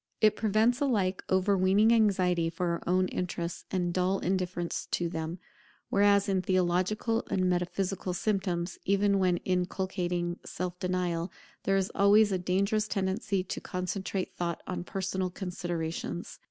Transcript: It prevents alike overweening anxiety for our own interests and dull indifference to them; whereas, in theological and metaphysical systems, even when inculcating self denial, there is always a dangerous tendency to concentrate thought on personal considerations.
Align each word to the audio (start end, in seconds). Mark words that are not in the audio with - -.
It 0.19 0.35
prevents 0.35 0.81
alike 0.81 1.23
overweening 1.29 1.93
anxiety 1.93 2.49
for 2.49 2.69
our 2.69 2.81
own 2.87 3.07
interests 3.09 3.65
and 3.69 3.93
dull 3.93 4.17
indifference 4.17 4.87
to 4.89 5.07
them; 5.09 5.37
whereas, 5.91 6.27
in 6.27 6.41
theological 6.41 7.23
and 7.29 7.47
metaphysical 7.47 8.13
systems, 8.15 8.79
even 8.83 9.19
when 9.19 9.37
inculcating 9.45 10.39
self 10.43 10.79
denial, 10.79 11.31
there 11.65 11.77
is 11.77 11.91
always 11.93 12.31
a 12.31 12.39
dangerous 12.39 12.87
tendency 12.87 13.43
to 13.43 13.61
concentrate 13.61 14.33
thought 14.35 14.63
on 14.65 14.85
personal 14.85 15.29
considerations. 15.29 16.39